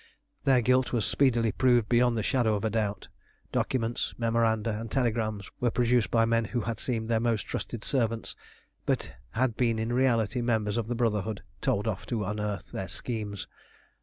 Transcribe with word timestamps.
Their 0.45 0.61
guilt 0.61 0.91
was 0.93 1.05
speedily 1.05 1.51
proved 1.51 1.87
beyond 1.87 2.17
the 2.17 2.23
shadow 2.23 2.55
of 2.55 2.65
a 2.65 2.71
doubt. 2.71 3.07
Documents, 3.51 4.15
memoranda, 4.17 4.71
and 4.79 4.89
telegrams 4.89 5.47
were 5.59 5.69
produced 5.69 6.09
by 6.09 6.25
men 6.25 6.45
who 6.45 6.61
had 6.61 6.79
seemed 6.79 7.05
their 7.05 7.19
most 7.19 7.43
trusted 7.43 7.83
servants, 7.83 8.35
but 8.87 9.13
had 9.33 9.55
been 9.55 9.77
in 9.77 9.93
reality 9.93 10.41
members 10.41 10.75
of 10.77 10.87
the 10.87 10.95
Brotherhood 10.95 11.43
told 11.61 11.87
off 11.87 12.07
to 12.07 12.23
unearth 12.25 12.71
their 12.71 12.87
schemes. 12.89 13.45